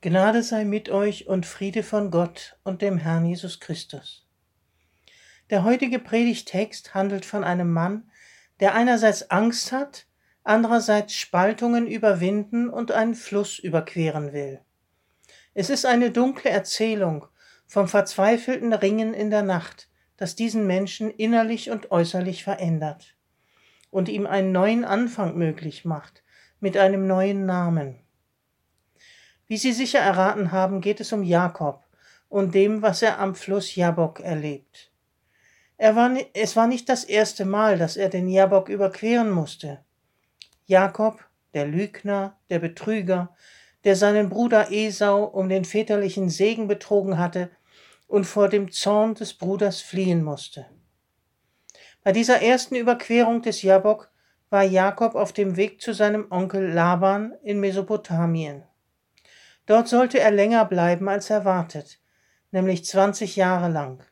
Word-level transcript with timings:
Gnade 0.00 0.44
sei 0.44 0.64
mit 0.64 0.90
euch 0.90 1.26
und 1.26 1.44
Friede 1.44 1.82
von 1.82 2.12
Gott 2.12 2.56
und 2.62 2.82
dem 2.82 2.98
Herrn 2.98 3.24
Jesus 3.24 3.58
Christus. 3.58 4.24
Der 5.50 5.64
heutige 5.64 5.98
Predigtext 5.98 6.94
handelt 6.94 7.24
von 7.24 7.42
einem 7.42 7.72
Mann, 7.72 8.08
der 8.60 8.76
einerseits 8.76 9.32
Angst 9.32 9.72
hat, 9.72 10.06
andererseits 10.44 11.14
Spaltungen 11.14 11.88
überwinden 11.88 12.68
und 12.68 12.92
einen 12.92 13.16
Fluss 13.16 13.58
überqueren 13.58 14.32
will. 14.32 14.60
Es 15.52 15.68
ist 15.68 15.84
eine 15.84 16.12
dunkle 16.12 16.50
Erzählung 16.50 17.26
vom 17.66 17.88
verzweifelten 17.88 18.72
Ringen 18.72 19.14
in 19.14 19.30
der 19.30 19.42
Nacht, 19.42 19.88
das 20.16 20.36
diesen 20.36 20.64
Menschen 20.64 21.10
innerlich 21.10 21.70
und 21.70 21.90
äußerlich 21.90 22.44
verändert 22.44 23.16
und 23.90 24.08
ihm 24.08 24.28
einen 24.28 24.52
neuen 24.52 24.84
Anfang 24.84 25.36
möglich 25.36 25.84
macht 25.84 26.22
mit 26.60 26.76
einem 26.76 27.08
neuen 27.08 27.46
Namen. 27.46 27.98
Wie 29.48 29.56
Sie 29.56 29.72
sicher 29.72 29.98
erraten 29.98 30.52
haben, 30.52 30.82
geht 30.82 31.00
es 31.00 31.12
um 31.12 31.22
Jakob 31.22 31.82
und 32.28 32.54
dem, 32.54 32.82
was 32.82 33.00
er 33.00 33.18
am 33.18 33.34
Fluss 33.34 33.74
Jabok 33.74 34.20
erlebt. 34.20 34.92
Er 35.78 35.96
war, 35.96 36.10
es 36.34 36.54
war 36.54 36.66
nicht 36.66 36.88
das 36.88 37.04
erste 37.04 37.46
Mal, 37.46 37.78
dass 37.78 37.96
er 37.96 38.10
den 38.10 38.28
Jabok 38.28 38.68
überqueren 38.68 39.30
musste. 39.30 39.82
Jakob, 40.66 41.24
der 41.54 41.66
Lügner, 41.66 42.36
der 42.50 42.58
Betrüger, 42.58 43.34
der 43.84 43.96
seinen 43.96 44.28
Bruder 44.28 44.70
Esau 44.70 45.24
um 45.24 45.48
den 45.48 45.64
väterlichen 45.64 46.28
Segen 46.28 46.68
betrogen 46.68 47.16
hatte 47.16 47.50
und 48.06 48.24
vor 48.24 48.48
dem 48.48 48.70
Zorn 48.70 49.14
des 49.14 49.32
Bruders 49.32 49.80
fliehen 49.80 50.22
musste. 50.22 50.66
Bei 52.04 52.12
dieser 52.12 52.42
ersten 52.42 52.74
Überquerung 52.74 53.40
des 53.40 53.62
Jabok 53.62 54.10
war 54.50 54.62
Jakob 54.62 55.14
auf 55.14 55.32
dem 55.32 55.56
Weg 55.56 55.80
zu 55.80 55.94
seinem 55.94 56.26
Onkel 56.30 56.70
Laban 56.70 57.32
in 57.42 57.60
Mesopotamien. 57.60 58.64
Dort 59.68 59.86
sollte 59.86 60.18
er 60.18 60.30
länger 60.30 60.64
bleiben 60.64 61.10
als 61.10 61.28
erwartet, 61.28 62.00
nämlich 62.52 62.86
20 62.86 63.36
Jahre 63.36 63.68
lang. 63.68 64.02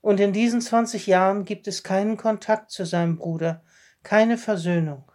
Und 0.00 0.18
in 0.18 0.32
diesen 0.32 0.60
20 0.60 1.06
Jahren 1.06 1.44
gibt 1.44 1.68
es 1.68 1.84
keinen 1.84 2.16
Kontakt 2.16 2.72
zu 2.72 2.84
seinem 2.84 3.16
Bruder, 3.16 3.62
keine 4.02 4.36
Versöhnung. 4.36 5.12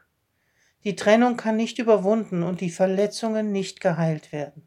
Die 0.85 0.95
Trennung 0.95 1.35
kann 1.35 1.57
nicht 1.57 1.77
überwunden 1.77 2.41
und 2.41 2.61
die 2.61 2.69
Verletzungen 2.69 3.51
nicht 3.51 3.81
geheilt 3.81 4.31
werden. 4.31 4.66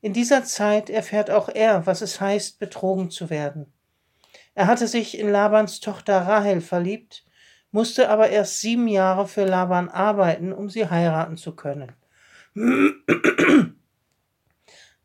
In 0.00 0.12
dieser 0.12 0.42
Zeit 0.42 0.90
erfährt 0.90 1.30
auch 1.30 1.48
er, 1.48 1.86
was 1.86 2.02
es 2.02 2.20
heißt, 2.20 2.58
betrogen 2.58 3.12
zu 3.12 3.30
werden. 3.30 3.72
Er 4.56 4.66
hatte 4.66 4.88
sich 4.88 5.16
in 5.16 5.30
Labans 5.30 5.78
Tochter 5.78 6.22
Rahel 6.22 6.62
verliebt, 6.62 7.24
musste 7.70 8.10
aber 8.10 8.28
erst 8.30 8.60
sieben 8.60 8.88
Jahre 8.88 9.28
für 9.28 9.44
Laban 9.44 9.88
arbeiten, 9.88 10.52
um 10.52 10.68
sie 10.68 10.90
heiraten 10.90 11.36
zu 11.36 11.54
können. 11.54 11.92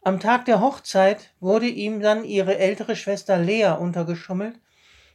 Am 0.02 0.20
Tag 0.20 0.46
der 0.46 0.60
Hochzeit 0.60 1.34
wurde 1.40 1.68
ihm 1.68 2.02
dann 2.02 2.24
ihre 2.24 2.58
ältere 2.58 2.96
Schwester 2.96 3.38
Lea 3.38 3.76
untergeschummelt, 3.80 4.60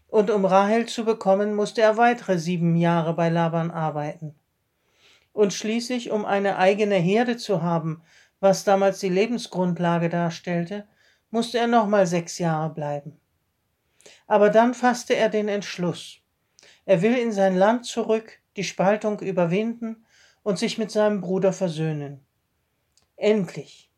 und 0.08 0.30
um 0.30 0.46
Rahel 0.46 0.86
zu 0.86 1.04
bekommen, 1.04 1.54
musste 1.54 1.82
er 1.82 1.98
weitere 1.98 2.38
sieben 2.38 2.76
Jahre 2.76 3.12
bei 3.12 3.28
Laban 3.28 3.70
arbeiten. 3.70 4.34
Und 5.32 5.52
schließlich, 5.52 6.10
um 6.10 6.24
eine 6.24 6.56
eigene 6.56 6.94
Herde 6.94 7.36
zu 7.36 7.62
haben, 7.62 8.02
was 8.40 8.64
damals 8.64 9.00
die 9.00 9.10
Lebensgrundlage 9.10 10.08
darstellte, 10.08 10.86
musste 11.30 11.58
er 11.58 11.66
nochmal 11.66 12.06
sechs 12.06 12.38
Jahre 12.38 12.72
bleiben. 12.72 13.20
Aber 14.26 14.48
dann 14.48 14.72
fasste 14.72 15.14
er 15.14 15.28
den 15.28 15.48
Entschluss. 15.48 16.20
Er 16.86 17.02
will 17.02 17.14
in 17.14 17.32
sein 17.32 17.56
Land 17.56 17.84
zurück, 17.84 18.40
die 18.56 18.64
Spaltung 18.64 19.20
überwinden 19.20 20.06
und 20.42 20.58
sich 20.58 20.78
mit 20.78 20.90
seinem 20.90 21.20
Bruder 21.20 21.52
versöhnen. 21.52 22.24
Endlich. 23.16 23.90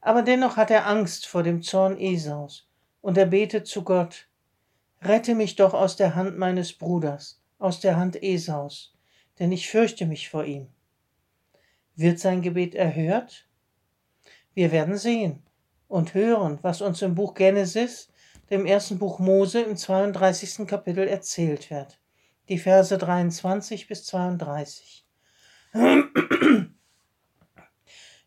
Aber 0.00 0.22
dennoch 0.22 0.56
hat 0.56 0.70
er 0.70 0.86
Angst 0.86 1.26
vor 1.26 1.42
dem 1.42 1.62
Zorn 1.62 1.98
Esaus, 1.98 2.68
und 3.00 3.16
er 3.16 3.26
betet 3.26 3.66
zu 3.66 3.82
Gott, 3.82 4.28
Rette 5.00 5.34
mich 5.34 5.56
doch 5.56 5.74
aus 5.74 5.96
der 5.96 6.14
Hand 6.14 6.38
meines 6.38 6.72
Bruders, 6.72 7.42
aus 7.58 7.80
der 7.80 7.96
Hand 7.96 8.22
Esaus, 8.22 8.94
denn 9.38 9.52
ich 9.52 9.68
fürchte 9.68 10.06
mich 10.06 10.30
vor 10.30 10.44
ihm. 10.44 10.68
Wird 11.94 12.18
sein 12.18 12.40
Gebet 12.40 12.74
erhört? 12.74 13.46
Wir 14.54 14.72
werden 14.72 14.96
sehen 14.96 15.42
und 15.88 16.14
hören, 16.14 16.58
was 16.62 16.80
uns 16.80 17.02
im 17.02 17.14
Buch 17.14 17.34
Genesis, 17.34 18.08
dem 18.50 18.66
ersten 18.66 18.98
Buch 18.98 19.18
Mose 19.18 19.60
im 19.60 19.76
32. 19.76 20.66
Kapitel 20.66 21.06
erzählt 21.06 21.70
wird. 21.70 22.00
Die 22.48 22.58
Verse 22.58 22.96
23 22.96 23.86
bis 23.86 24.04
32. 24.06 25.03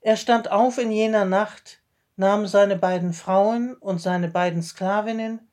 Er 0.02 0.16
stand 0.16 0.52
auf 0.52 0.78
in 0.78 0.92
jener 0.92 1.26
Nacht, 1.26 1.82
nahm 2.18 2.46
seine 2.48 2.76
beiden 2.76 3.14
Frauen 3.14 3.74
und 3.76 4.00
seine 4.00 4.28
beiden 4.28 4.62
Sklavinnen 4.62 5.50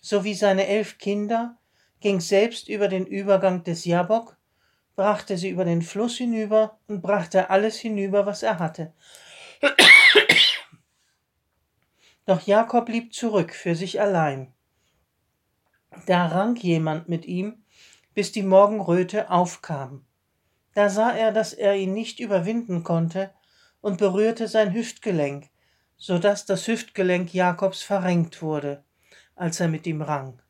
sowie 0.00 0.34
seine 0.34 0.66
elf 0.66 0.98
Kinder, 0.98 1.58
ging 2.00 2.20
selbst 2.20 2.68
über 2.68 2.88
den 2.88 3.06
Übergang 3.06 3.64
des 3.64 3.84
Jabok, 3.84 4.36
brachte 4.94 5.36
sie 5.36 5.48
über 5.50 5.64
den 5.64 5.82
Fluss 5.82 6.16
hinüber 6.16 6.78
und 6.86 7.02
brachte 7.02 7.50
alles 7.50 7.78
hinüber, 7.78 8.26
was 8.26 8.42
er 8.42 8.58
hatte. 8.58 8.92
Doch 12.26 12.46
Jakob 12.46 12.86
blieb 12.86 13.14
zurück 13.14 13.54
für 13.54 13.74
sich 13.74 14.00
allein. 14.00 14.52
Da 16.06 16.26
rang 16.26 16.56
jemand 16.56 17.08
mit 17.08 17.24
ihm, 17.26 17.64
bis 18.14 18.32
die 18.32 18.42
Morgenröte 18.42 19.30
aufkam. 19.30 20.04
Da 20.78 20.88
sah 20.90 21.10
er, 21.10 21.32
dass 21.32 21.54
er 21.54 21.74
ihn 21.74 21.92
nicht 21.92 22.20
überwinden 22.20 22.84
konnte, 22.84 23.34
und 23.80 23.98
berührte 23.98 24.46
sein 24.46 24.72
Hüftgelenk, 24.72 25.50
so 25.96 26.20
dass 26.20 26.46
das 26.46 26.68
Hüftgelenk 26.68 27.34
Jakobs 27.34 27.82
verrenkt 27.82 28.42
wurde, 28.42 28.84
als 29.34 29.58
er 29.58 29.66
mit 29.66 29.88
ihm 29.88 30.02
rang. 30.02 30.40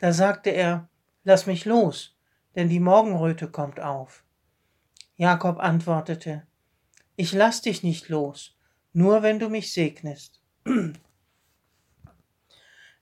Da 0.00 0.12
sagte 0.12 0.50
er, 0.50 0.88
Lass 1.22 1.46
mich 1.46 1.64
los, 1.64 2.16
denn 2.56 2.68
die 2.68 2.80
Morgenröte 2.80 3.48
kommt 3.48 3.78
auf. 3.78 4.24
Jakob 5.14 5.60
antwortete, 5.60 6.44
Ich 7.14 7.32
lass 7.32 7.62
dich 7.62 7.84
nicht 7.84 8.08
los, 8.08 8.58
nur 8.92 9.22
wenn 9.22 9.38
du 9.38 9.48
mich 9.48 9.72
segnest. 9.72 10.42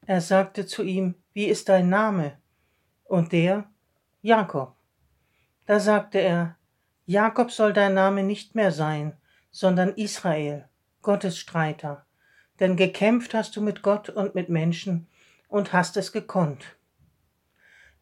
Er 0.07 0.21
sagte 0.21 0.67
zu 0.67 0.83
ihm, 0.83 1.15
Wie 1.33 1.47
ist 1.47 1.71
dein 1.71 1.89
Name? 1.89 2.37
Und 3.05 3.33
der, 3.33 3.73
Jakob. 4.21 4.74
Da 5.67 5.81
sagte 5.81 6.19
er, 6.19 6.57
Jakob 7.07 7.51
soll 7.51 7.73
dein 7.73 7.95
Name 7.95 8.23
nicht 8.23 8.55
mehr 8.55 8.73
sein, 8.73 9.17
sondern 9.51 9.91
Israel, 9.95 10.69
Gottes 11.03 11.39
Streiter. 11.39 12.07
Denn 12.61 12.77
gekämpft 12.77 13.35
hast 13.35 13.57
du 13.57 13.61
mit 13.61 13.83
Gott 13.83 14.09
und 14.09 14.35
mit 14.35 14.49
Menschen 14.49 15.09
und 15.49 15.73
hast 15.73 15.97
es 15.97 16.13
gekonnt. 16.13 16.77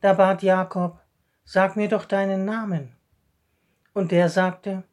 Da 0.01 0.15
bat 0.15 0.43
Jakob, 0.43 1.01
sag 1.45 1.77
mir 1.77 1.89
doch 1.89 2.05
deinen 2.05 2.45
Namen. 2.45 2.97
Und 3.93 4.11
der 4.11 4.29
sagte, 4.29 4.85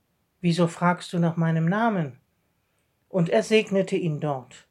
wieso 0.41 0.67
fragst 0.67 1.13
du 1.13 1.19
nach 1.19 1.37
meinem 1.37 1.65
Namen? 1.65 2.19
Und 3.07 3.29
er 3.29 3.43
segnete 3.43 3.95
ihn 3.95 4.19
dort. 4.19 4.67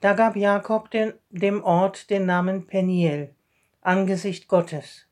Da 0.00 0.14
gab 0.14 0.36
Jakob 0.36 0.90
den, 0.90 1.14
dem 1.30 1.62
Ort 1.62 2.10
den 2.10 2.26
Namen 2.26 2.66
Peniel, 2.66 3.34
Angesicht 3.80 4.48
Gottes. 4.48 5.06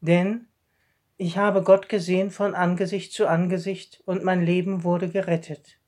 Denn 0.00 0.46
ich 1.20 1.36
habe 1.36 1.62
Gott 1.62 1.90
gesehen 1.90 2.30
von 2.30 2.54
Angesicht 2.54 3.12
zu 3.12 3.26
Angesicht 3.26 4.02
und 4.06 4.24
mein 4.24 4.42
Leben 4.42 4.84
wurde 4.84 5.10
gerettet. 5.10 5.78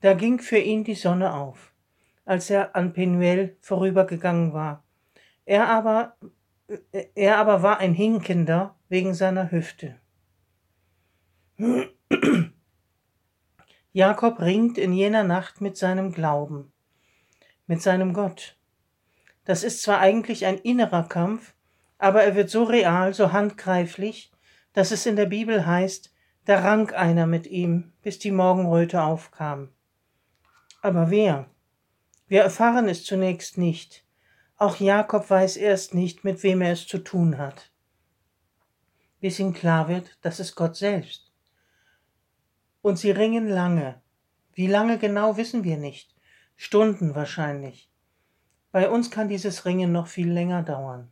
Da 0.00 0.14
ging 0.14 0.40
für 0.40 0.58
ihn 0.58 0.82
die 0.82 0.96
Sonne 0.96 1.32
auf, 1.32 1.72
als 2.24 2.50
er 2.50 2.74
an 2.74 2.92
Penuel 2.92 3.56
vorübergegangen 3.60 4.52
war. 4.52 4.82
Er 5.44 5.68
aber, 5.68 6.16
er 7.14 7.38
aber 7.38 7.62
war 7.62 7.78
ein 7.78 7.94
Hinkender 7.94 8.74
wegen 8.88 9.14
seiner 9.14 9.52
Hüfte. 9.52 10.00
Jakob 13.92 14.40
ringt 14.40 14.76
in 14.76 14.92
jener 14.92 15.22
Nacht 15.22 15.60
mit 15.60 15.76
seinem 15.76 16.10
Glauben, 16.10 16.72
mit 17.68 17.80
seinem 17.80 18.12
Gott. 18.12 18.58
Das 19.44 19.62
ist 19.62 19.82
zwar 19.82 20.00
eigentlich 20.00 20.46
ein 20.46 20.58
innerer 20.58 21.04
Kampf, 21.04 21.54
aber 22.00 22.24
er 22.24 22.34
wird 22.34 22.48
so 22.48 22.64
real, 22.64 23.12
so 23.12 23.30
handgreiflich, 23.30 24.32
dass 24.72 24.90
es 24.90 25.04
in 25.04 25.16
der 25.16 25.26
Bibel 25.26 25.66
heißt, 25.66 26.12
da 26.46 26.60
rang 26.60 26.90
einer 26.90 27.26
mit 27.26 27.46
ihm, 27.46 27.92
bis 28.02 28.18
die 28.18 28.30
Morgenröte 28.30 29.02
aufkam. 29.02 29.68
Aber 30.80 31.10
wer? 31.10 31.50
Wir 32.26 32.40
erfahren 32.40 32.88
es 32.88 33.04
zunächst 33.04 33.58
nicht. 33.58 34.06
Auch 34.56 34.80
Jakob 34.80 35.28
weiß 35.28 35.58
erst 35.58 35.92
nicht, 35.92 36.24
mit 36.24 36.42
wem 36.42 36.62
er 36.62 36.72
es 36.72 36.86
zu 36.86 36.98
tun 36.98 37.36
hat. 37.36 37.70
Bis 39.20 39.38
ihm 39.38 39.52
klar 39.52 39.88
wird, 39.88 40.16
das 40.22 40.40
ist 40.40 40.54
Gott 40.54 40.76
selbst. 40.76 41.30
Und 42.80 42.98
sie 42.98 43.10
ringen 43.10 43.46
lange. 43.46 44.00
Wie 44.54 44.68
lange 44.68 44.96
genau 44.96 45.36
wissen 45.36 45.64
wir 45.64 45.76
nicht. 45.76 46.16
Stunden 46.56 47.14
wahrscheinlich. 47.14 47.90
Bei 48.72 48.88
uns 48.88 49.10
kann 49.10 49.28
dieses 49.28 49.66
Ringen 49.66 49.92
noch 49.92 50.06
viel 50.06 50.32
länger 50.32 50.62
dauern. 50.62 51.10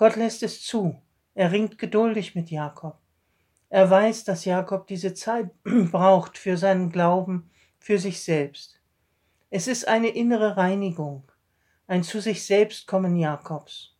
Gott 0.00 0.16
lässt 0.16 0.42
es 0.42 0.62
zu. 0.62 0.98
Er 1.34 1.52
ringt 1.52 1.76
geduldig 1.76 2.34
mit 2.34 2.50
Jakob. 2.50 2.96
Er 3.68 3.90
weiß, 3.90 4.24
dass 4.24 4.46
Jakob 4.46 4.86
diese 4.86 5.12
Zeit 5.12 5.50
braucht 5.64 6.38
für 6.38 6.56
seinen 6.56 6.90
Glauben, 6.90 7.50
für 7.78 7.98
sich 7.98 8.22
selbst. 8.22 8.80
Es 9.50 9.66
ist 9.66 9.86
eine 9.86 10.08
innere 10.08 10.56
Reinigung, 10.56 11.30
ein 11.86 12.02
zu 12.02 12.18
sich 12.22 12.46
selbst 12.46 12.86
kommen 12.86 13.14
Jakobs. 13.14 13.94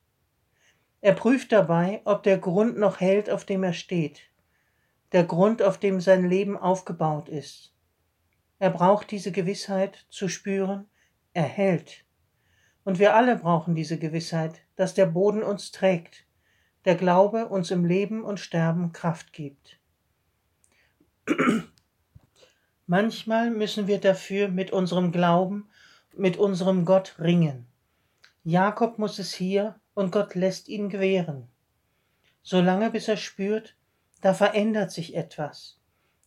Er 1.02 1.12
prüft 1.12 1.52
dabei, 1.52 2.00
ob 2.06 2.22
der 2.22 2.38
Grund 2.38 2.78
noch 2.78 3.00
hält, 3.00 3.28
auf 3.28 3.44
dem 3.44 3.62
er 3.62 3.74
steht, 3.74 4.22
der 5.12 5.24
Grund, 5.24 5.60
auf 5.60 5.76
dem 5.76 6.00
sein 6.00 6.26
Leben 6.26 6.56
aufgebaut 6.56 7.28
ist. 7.28 7.74
Er 8.58 8.70
braucht 8.70 9.10
diese 9.10 9.32
Gewissheit 9.32 10.06
zu 10.08 10.30
spüren, 10.30 10.88
er 11.34 11.42
hält. 11.42 12.06
Und 12.84 12.98
wir 12.98 13.14
alle 13.14 13.36
brauchen 13.36 13.74
diese 13.74 13.98
Gewissheit, 13.98 14.62
dass 14.76 14.94
der 14.94 15.06
Boden 15.06 15.42
uns 15.42 15.70
trägt, 15.70 16.24
der 16.84 16.94
Glaube 16.94 17.48
uns 17.48 17.70
im 17.70 17.84
Leben 17.84 18.24
und 18.24 18.40
Sterben 18.40 18.92
Kraft 18.92 19.32
gibt. 19.32 19.78
Manchmal 22.86 23.50
müssen 23.50 23.86
wir 23.86 24.00
dafür 24.00 24.48
mit 24.48 24.72
unserem 24.72 25.12
Glauben, 25.12 25.68
mit 26.16 26.38
unserem 26.38 26.84
Gott 26.84 27.16
ringen. 27.18 27.66
Jakob 28.42 28.98
muss 28.98 29.18
es 29.18 29.32
hier 29.34 29.78
und 29.94 30.10
Gott 30.10 30.34
lässt 30.34 30.68
ihn 30.68 30.88
gewähren. 30.88 31.48
Solange 32.42 32.90
bis 32.90 33.06
er 33.06 33.18
spürt, 33.18 33.76
da 34.22 34.34
verändert 34.34 34.90
sich 34.90 35.14
etwas. 35.14 35.78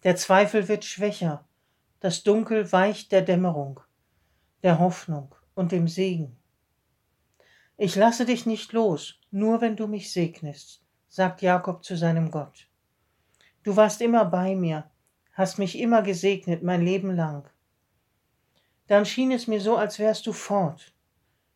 Der 0.04 0.16
Zweifel 0.16 0.68
wird 0.68 0.86
schwächer, 0.86 1.46
das 2.00 2.24
Dunkel 2.24 2.72
weicht 2.72 3.12
der 3.12 3.22
Dämmerung, 3.22 3.80
der 4.62 4.80
Hoffnung 4.80 5.34
und 5.56 5.72
dem 5.72 5.88
Segen. 5.88 6.38
Ich 7.78 7.96
lasse 7.96 8.26
dich 8.26 8.46
nicht 8.46 8.72
los, 8.74 9.20
nur 9.32 9.62
wenn 9.62 9.76
du 9.76 9.88
mich 9.88 10.12
segnest, 10.12 10.84
sagt 11.10 11.42
Jakob 11.42 11.84
zu 11.84 11.98
seinem 11.98 12.30
Gott. 12.30 12.68
Du 13.64 13.76
warst 13.76 14.02
immer 14.02 14.26
bei 14.26 14.56
mir, 14.56 14.90
hast 15.34 15.58
mich 15.58 15.80
immer 15.80 16.04
gesegnet 16.04 16.62
mein 16.62 16.84
Leben 16.84 17.16
lang. 17.16 17.50
Dann 18.88 19.06
schien 19.06 19.32
es 19.32 19.48
mir 19.48 19.62
so, 19.62 19.78
als 19.78 19.98
wärst 19.98 20.28
du 20.28 20.34
fort. 20.34 20.94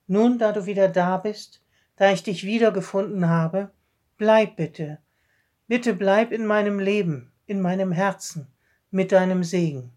Nun, 0.08 0.40
da 0.40 0.54
du 0.54 0.66
wieder 0.66 0.88
da 0.88 1.18
bist, 1.18 1.62
da 1.98 2.12
ich 2.12 2.24
dich 2.24 2.46
wiedergefunden 2.46 3.28
habe, 3.28 3.72
bleib 4.18 4.56
bitte, 4.56 5.00
bitte 5.68 5.94
bleib 5.94 6.31
in 6.31 6.46
meinem 6.46 6.80
Leben, 6.80 7.31
in 7.46 7.62
meinem 7.62 7.92
Herzen, 7.92 8.48
mit 8.90 9.12
deinem 9.12 9.44
Segen. 9.44 9.92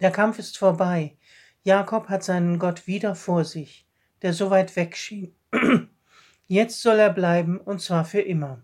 Der 0.00 0.12
Kampf 0.12 0.38
ist 0.38 0.56
vorbei, 0.56 1.16
Jakob 1.64 2.08
hat 2.08 2.22
seinen 2.22 2.58
Gott 2.58 2.86
wieder 2.86 3.16
vor 3.16 3.44
sich, 3.44 3.87
der 4.22 4.32
so 4.32 4.50
weit 4.50 4.74
weg 4.76 4.96
schien. 4.96 5.34
Jetzt 6.46 6.82
soll 6.82 6.98
er 6.98 7.12
bleiben, 7.12 7.58
und 7.58 7.80
zwar 7.80 8.04
für 8.04 8.20
immer. 8.20 8.62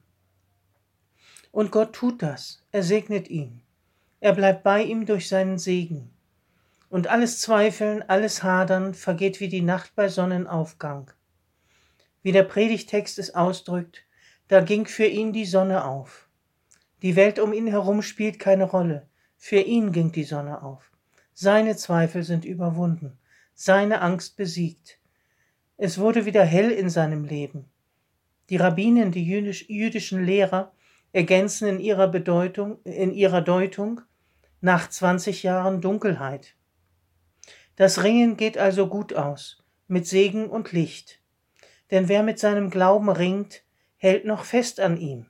Und 1.52 1.70
Gott 1.70 1.92
tut 1.92 2.22
das, 2.22 2.64
er 2.72 2.82
segnet 2.82 3.28
ihn. 3.28 3.62
Er 4.20 4.32
bleibt 4.32 4.62
bei 4.62 4.82
ihm 4.82 5.06
durch 5.06 5.28
seinen 5.28 5.58
Segen. 5.58 6.10
Und 6.88 7.08
alles 7.08 7.40
Zweifeln, 7.40 8.02
alles 8.02 8.42
Hadern 8.42 8.94
vergeht 8.94 9.40
wie 9.40 9.48
die 9.48 9.60
Nacht 9.60 9.94
bei 9.94 10.08
Sonnenaufgang. 10.08 11.10
Wie 12.22 12.32
der 12.32 12.44
Predigtext 12.44 13.18
es 13.18 13.34
ausdrückt, 13.34 14.04
da 14.48 14.60
ging 14.60 14.86
für 14.86 15.06
ihn 15.06 15.32
die 15.32 15.44
Sonne 15.44 15.84
auf. 15.84 16.28
Die 17.02 17.16
Welt 17.16 17.38
um 17.38 17.52
ihn 17.52 17.66
herum 17.66 18.00
spielt 18.00 18.38
keine 18.38 18.64
Rolle, 18.64 19.06
für 19.36 19.60
ihn 19.60 19.92
ging 19.92 20.10
die 20.10 20.24
Sonne 20.24 20.62
auf. 20.62 20.90
Seine 21.34 21.76
Zweifel 21.76 22.22
sind 22.22 22.44
überwunden, 22.44 23.18
seine 23.52 24.00
Angst 24.00 24.36
besiegt. 24.36 24.98
Es 25.76 25.98
wurde 25.98 26.24
wieder 26.24 26.44
hell 26.44 26.70
in 26.70 26.88
seinem 26.88 27.24
Leben. 27.24 27.68
Die 28.48 28.56
Rabbinen, 28.56 29.10
die 29.10 29.24
jüdischen 29.24 30.24
Lehrer, 30.24 30.72
ergänzen 31.12 31.68
in 31.68 31.80
ihrer 31.80 32.08
Bedeutung, 32.08 32.82
in 32.84 33.12
ihrer 33.12 33.40
Deutung 33.40 34.00
nach 34.60 34.88
20 34.88 35.42
Jahren 35.42 35.80
Dunkelheit. 35.80 36.54
Das 37.76 38.02
Ringen 38.04 38.36
geht 38.36 38.56
also 38.56 38.86
gut 38.86 39.14
aus, 39.14 39.64
mit 39.88 40.06
Segen 40.06 40.48
und 40.48 40.72
Licht. 40.72 41.20
Denn 41.90 42.08
wer 42.08 42.22
mit 42.22 42.38
seinem 42.38 42.70
Glauben 42.70 43.08
ringt, 43.08 43.62
hält 43.96 44.24
noch 44.24 44.44
fest 44.44 44.80
an 44.80 44.96
ihm, 44.96 45.26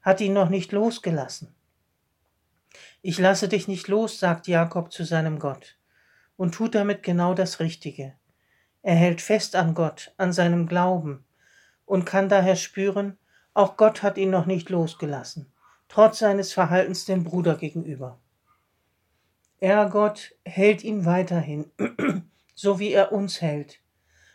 hat 0.00 0.20
ihn 0.20 0.32
noch 0.32 0.48
nicht 0.48 0.72
losgelassen. 0.72 1.54
Ich 3.02 3.18
lasse 3.18 3.48
dich 3.48 3.66
nicht 3.66 3.88
los, 3.88 4.20
sagt 4.20 4.46
Jakob 4.46 4.92
zu 4.92 5.04
seinem 5.04 5.38
Gott, 5.38 5.76
und 6.36 6.54
tut 6.54 6.74
damit 6.74 7.02
genau 7.02 7.34
das 7.34 7.58
Richtige. 7.58 8.14
Er 8.82 8.96
hält 8.96 9.20
fest 9.20 9.54
an 9.54 9.74
Gott, 9.74 10.12
an 10.16 10.32
seinem 10.32 10.66
Glauben, 10.66 11.24
und 11.86 12.04
kann 12.04 12.28
daher 12.28 12.56
spüren, 12.56 13.16
auch 13.54 13.76
Gott 13.76 14.02
hat 14.02 14.18
ihn 14.18 14.30
noch 14.30 14.46
nicht 14.46 14.70
losgelassen, 14.70 15.52
trotz 15.88 16.18
seines 16.18 16.52
Verhaltens 16.52 17.04
dem 17.04 17.22
Bruder 17.22 17.54
gegenüber. 17.54 18.18
Er, 19.60 19.88
Gott, 19.88 20.34
hält 20.44 20.82
ihn 20.82 21.04
weiterhin, 21.04 21.70
so 22.54 22.78
wie 22.80 22.92
er 22.92 23.12
uns 23.12 23.40
hält. 23.40 23.78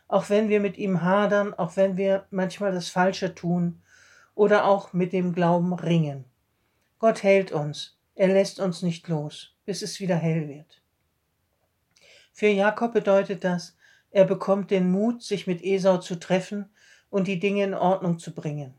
Auch 0.07 0.29
wenn 0.29 0.47
wir 0.47 0.61
mit 0.61 0.77
ihm 0.77 1.01
hadern, 1.01 1.53
auch 1.53 1.75
wenn 1.75 1.97
wir 1.97 2.25
manchmal 2.29 2.71
das 2.71 2.87
Falsche 2.87 3.35
tun 3.35 3.81
oder 4.35 4.65
auch 4.65 4.93
mit 4.93 5.11
dem 5.11 5.33
Glauben 5.33 5.73
ringen. 5.73 6.23
Gott 6.99 7.23
hält 7.23 7.51
uns, 7.51 7.97
er 8.15 8.29
lässt 8.29 8.59
uns 8.59 8.81
nicht 8.83 9.07
los, 9.09 9.55
bis 9.65 9.81
es 9.81 9.99
wieder 9.99 10.15
hell 10.15 10.47
wird. 10.47 10.81
Für 12.31 12.47
Jakob 12.47 12.93
bedeutet 12.93 13.43
das, 13.43 13.76
er 14.11 14.25
bekommt 14.25 14.71
den 14.71 14.91
Mut, 14.91 15.21
sich 15.21 15.47
mit 15.47 15.63
Esau 15.63 15.97
zu 15.97 16.15
treffen 16.15 16.69
und 17.09 17.27
die 17.27 17.39
Dinge 17.39 17.63
in 17.63 17.73
Ordnung 17.73 18.19
zu 18.19 18.33
bringen. 18.33 18.73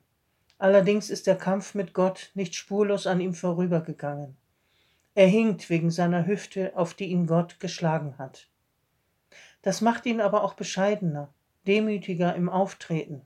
Allerdings 0.58 1.10
ist 1.10 1.26
der 1.26 1.36
Kampf 1.36 1.74
mit 1.74 1.94
Gott 1.94 2.30
nicht 2.34 2.54
spurlos 2.54 3.06
an 3.06 3.20
ihm 3.20 3.34
vorübergegangen. 3.34 4.36
Er 5.14 5.26
hinkt 5.26 5.70
wegen 5.70 5.90
seiner 5.90 6.26
Hüfte, 6.26 6.72
auf 6.76 6.94
die 6.94 7.06
ihn 7.06 7.26
Gott 7.26 7.60
geschlagen 7.60 8.18
hat. 8.18 8.48
Das 9.62 9.80
macht 9.80 10.06
ihn 10.06 10.20
aber 10.20 10.42
auch 10.42 10.54
bescheidener, 10.54 11.32
demütiger 11.66 12.34
im 12.34 12.48
Auftreten. 12.48 13.22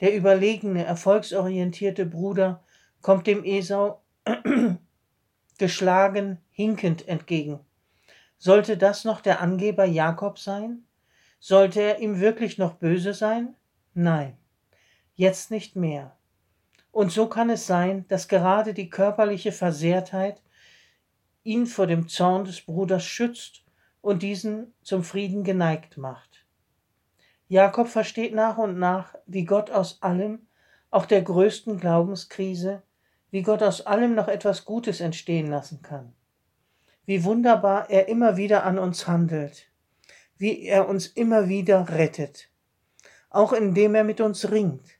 Der 0.00 0.14
überlegene, 0.14 0.84
erfolgsorientierte 0.84 2.06
Bruder 2.06 2.62
kommt 3.02 3.26
dem 3.26 3.44
Esau 3.44 4.02
geschlagen, 5.58 6.38
hinkend 6.50 7.08
entgegen. 7.08 7.60
Sollte 8.38 8.76
das 8.76 9.04
noch 9.04 9.20
der 9.20 9.40
Angeber 9.40 9.84
Jakob 9.84 10.38
sein? 10.38 10.85
Sollte 11.48 11.80
er 11.80 12.00
ihm 12.00 12.18
wirklich 12.18 12.58
noch 12.58 12.72
böse 12.72 13.14
sein? 13.14 13.54
Nein, 13.94 14.36
jetzt 15.14 15.52
nicht 15.52 15.76
mehr. 15.76 16.16
Und 16.90 17.12
so 17.12 17.28
kann 17.28 17.50
es 17.50 17.68
sein, 17.68 18.04
dass 18.08 18.26
gerade 18.26 18.74
die 18.74 18.90
körperliche 18.90 19.52
Versehrtheit 19.52 20.42
ihn 21.44 21.66
vor 21.66 21.86
dem 21.86 22.08
Zorn 22.08 22.46
des 22.46 22.62
Bruders 22.62 23.04
schützt 23.04 23.62
und 24.00 24.24
diesen 24.24 24.74
zum 24.82 25.04
Frieden 25.04 25.44
geneigt 25.44 25.98
macht. 25.98 26.44
Jakob 27.46 27.86
versteht 27.86 28.34
nach 28.34 28.58
und 28.58 28.76
nach, 28.80 29.14
wie 29.26 29.44
Gott 29.44 29.70
aus 29.70 30.02
allem, 30.02 30.48
auch 30.90 31.06
der 31.06 31.22
größten 31.22 31.78
Glaubenskrise, 31.78 32.82
wie 33.30 33.42
Gott 33.42 33.62
aus 33.62 33.86
allem 33.86 34.16
noch 34.16 34.26
etwas 34.26 34.64
Gutes 34.64 35.00
entstehen 35.00 35.46
lassen 35.46 35.80
kann. 35.80 36.12
Wie 37.04 37.22
wunderbar 37.22 37.88
er 37.88 38.08
immer 38.08 38.36
wieder 38.36 38.64
an 38.64 38.80
uns 38.80 39.06
handelt, 39.06 39.70
wie 40.38 40.62
er 40.62 40.88
uns 40.88 41.06
immer 41.06 41.48
wieder 41.48 41.88
rettet, 41.88 42.50
auch 43.30 43.52
indem 43.52 43.94
er 43.94 44.04
mit 44.04 44.20
uns 44.20 44.50
ringt. 44.50 44.98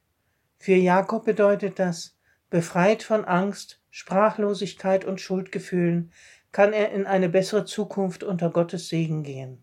Für 0.58 0.74
Jakob 0.74 1.24
bedeutet 1.24 1.78
das, 1.78 2.16
befreit 2.50 3.02
von 3.02 3.24
Angst, 3.24 3.82
Sprachlosigkeit 3.90 5.04
und 5.04 5.20
Schuldgefühlen, 5.20 6.12
kann 6.52 6.72
er 6.72 6.92
in 6.92 7.06
eine 7.06 7.28
bessere 7.28 7.64
Zukunft 7.64 8.22
unter 8.22 8.50
Gottes 8.50 8.88
Segen 8.88 9.22
gehen. 9.22 9.62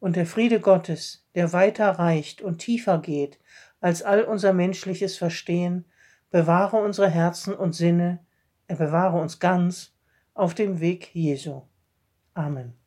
Und 0.00 0.16
der 0.16 0.26
Friede 0.26 0.60
Gottes, 0.60 1.26
der 1.34 1.52
weiter 1.52 1.90
reicht 1.90 2.42
und 2.42 2.58
tiefer 2.58 2.98
geht 2.98 3.38
als 3.80 4.02
all 4.02 4.24
unser 4.24 4.52
menschliches 4.52 5.16
Verstehen, 5.16 5.84
bewahre 6.30 6.78
unsere 6.78 7.08
Herzen 7.08 7.54
und 7.54 7.74
Sinne, 7.74 8.24
er 8.66 8.76
bewahre 8.76 9.20
uns 9.20 9.38
ganz 9.40 9.94
auf 10.34 10.54
dem 10.54 10.80
Weg 10.80 11.14
Jesu. 11.14 11.62
Amen. 12.34 12.79